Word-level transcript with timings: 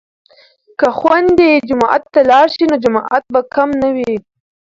که 0.79 0.87
خویندې 0.97 1.49
جومات 1.69 2.03
ته 2.13 2.19
لاړې 2.29 2.51
شي 2.55 2.65
نو 2.71 2.75
جماعت 2.83 3.23
به 3.33 3.41
کم 3.53 3.69
نه 3.81 3.89
وي. 3.95 4.13